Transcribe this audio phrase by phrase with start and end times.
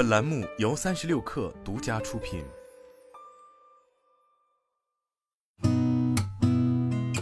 [0.00, 2.42] 本栏目由三十六氪独家出品。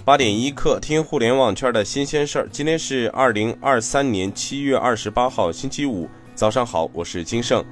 [0.04, 2.48] 八点一刻，听互联网圈的新鲜事儿。
[2.52, 7.64] 今天是二零二三年七月二十八号，星期五，早上好，我是金盛。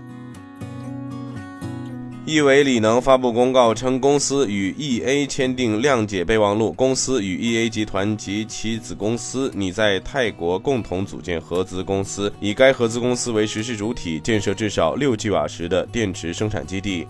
[2.26, 6.72] 亿维锂能发布公告称，公司与 E A 签订谅解备忘录。
[6.72, 17.06] 公司与 E A 集团及其子公司拟在泰国共同组建合资公司，以该合资公司为实施主体，建设至少六 G 瓦时的电池生产基地。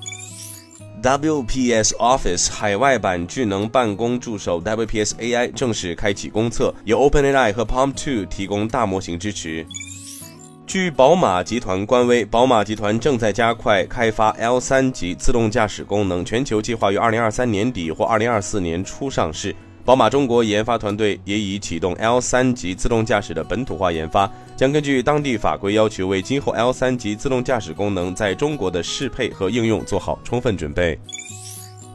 [1.02, 9.64] WPS Office 海外版智能办公助手 WPS AI 正式开启公测，由 OpenAI 和 Palm Two 提供大模型支持。
[10.66, 19.54] 据宝马集团官微，宝马集团正在加快开发 L 三级自动驾驶功能，全球计划于二零二三年底或二零二四年初上市。
[19.84, 30.98] 宝马中国研发团队也已启动 L 三级自动驾驶的本土化研发，将根据当地法规要求，为今后 L 三级自动驾驶功能在中国的适配和应用做好充分准备。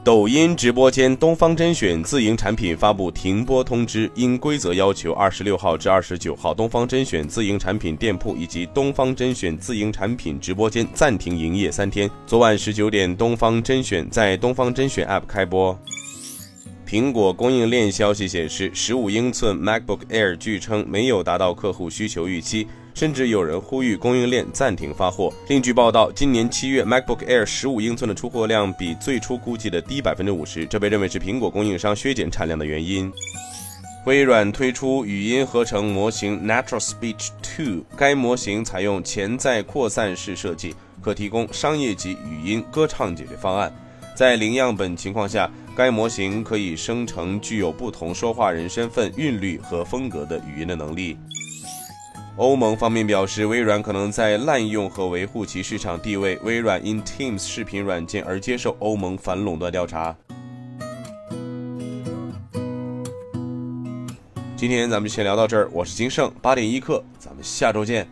[0.03, 12.09] 抖音直播间东方甄选自营产品发布停播通知，因规则要求，二十六号至二十九号，东方甄选自营产品店铺以及东方甄选自营产品直播间暂停营业三天。
[12.25, 15.77] 昨晚十九点，东方甄选在东方甄选 App 开播。
[16.83, 22.65] 苹果供应链消息显示，十五英寸 MacBook Air 据称没有达到客户需求预期。
[22.93, 25.31] 甚至有人呼吁供应链暂停发货。
[25.47, 33.11] 另据报道，今年七月 MacBook Air 十五英寸的出货量比最初估计的低百分之五十，这被认为是苹果供应商削减产量的原因。
[34.05, 43.71] 微软推出语音合成模型 Natural Speech 2，该模型采用潜在扩散式设计，可提供商业级语音歌唱解决方案。
[44.15, 51.15] 在零样本情况下，该模型可以生成具有不同说话人身份、韵律和风格的语音的能力。
[52.37, 56.39] 欧盟方面表示，微软可能在滥用和维护其市场地位。
[56.43, 60.15] 微软因 Teams 视频软件而接受欧盟反垄断调查。
[64.55, 68.07] 今天咱们先聊到这儿，我是金盛，八点一刻，咱们下周见。